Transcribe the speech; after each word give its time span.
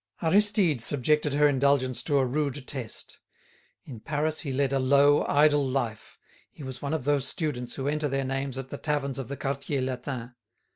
Aristide 0.23 0.81
subjected 0.81 1.33
her 1.35 1.47
indulgence 1.47 2.01
to 2.01 2.17
a 2.17 2.25
rude 2.25 2.65
test. 2.67 3.19
In 3.85 3.99
Paris 3.99 4.39
he 4.39 4.51
led 4.51 4.73
a 4.73 4.79
low, 4.79 5.23
idle 5.27 5.63
life; 5.63 6.17
he 6.49 6.63
was 6.63 6.81
one 6.81 6.95
of 6.95 7.03
those 7.05 7.27
students 7.27 7.75
who 7.75 7.87
enter 7.87 8.07
their 8.09 8.25
names 8.25 8.57
at 8.57 8.69
the 8.69 8.79
taverns 8.79 9.19
of 9.19 9.27
the 9.27 9.37
Quartier 9.37 9.79
Latin. 9.79 10.33